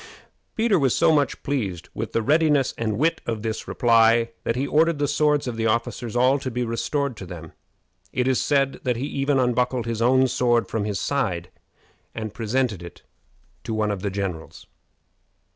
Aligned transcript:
Peter 0.55 0.79
was 0.79 0.95
so 0.95 1.11
much 1.13 1.43
pleased 1.43 1.89
with 1.93 2.11
the 2.11 2.23
readiness 2.23 2.73
and 2.75 2.97
wit 2.97 3.21
of 3.27 3.43
this 3.43 3.67
reply, 3.67 4.31
that 4.43 4.55
he 4.55 4.65
ordered 4.65 4.97
the 4.97 5.07
swords 5.07 5.45
of 5.45 5.57
the 5.57 5.67
officers 5.67 6.15
all 6.15 6.39
to 6.39 6.49
be 6.49 6.65
restored 6.65 7.15
to 7.15 7.23
them. 7.27 7.51
It 8.11 8.27
is 8.27 8.41
said 8.41 8.79
that 8.81 8.95
he 8.97 9.05
even 9.05 9.37
unbuckled 9.37 9.85
his 9.85 10.01
own 10.01 10.27
sword 10.27 10.67
from 10.67 10.85
his 10.85 10.99
side 10.99 11.51
and 12.15 12.33
presented 12.33 12.81
it 12.81 13.03
to 13.63 13.75
one 13.75 13.91
of 13.91 14.01
the 14.01 14.09
generals. 14.09 14.65